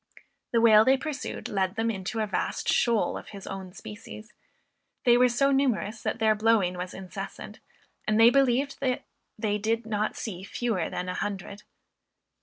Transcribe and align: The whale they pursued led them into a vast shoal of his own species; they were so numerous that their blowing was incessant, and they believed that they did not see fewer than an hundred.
The 0.51 0.59
whale 0.59 0.83
they 0.83 0.97
pursued 0.97 1.47
led 1.47 1.75
them 1.75 1.91
into 1.91 2.21
a 2.21 2.25
vast 2.25 2.67
shoal 2.73 3.15
of 3.19 3.27
his 3.29 3.45
own 3.45 3.71
species; 3.71 4.33
they 5.03 5.15
were 5.15 5.29
so 5.29 5.51
numerous 5.51 6.01
that 6.01 6.17
their 6.17 6.33
blowing 6.33 6.73
was 6.75 6.95
incessant, 6.95 7.59
and 8.07 8.19
they 8.19 8.31
believed 8.31 8.79
that 8.79 9.03
they 9.37 9.59
did 9.59 9.85
not 9.85 10.15
see 10.17 10.41
fewer 10.41 10.89
than 10.89 11.07
an 11.07 11.17
hundred. 11.17 11.61